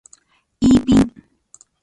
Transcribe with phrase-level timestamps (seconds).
[0.61, 1.13] イーピン